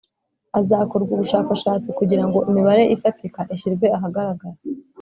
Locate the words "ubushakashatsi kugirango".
1.13-2.37